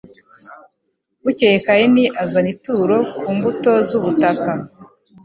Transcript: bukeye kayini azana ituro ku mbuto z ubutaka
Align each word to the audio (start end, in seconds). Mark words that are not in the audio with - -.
bukeye 1.23 1.57
kayini 1.65 2.03
azana 2.23 2.49
ituro 2.55 2.97
ku 3.19 3.29
mbuto 3.35 3.71
z 3.87 3.91
ubutaka 3.97 4.51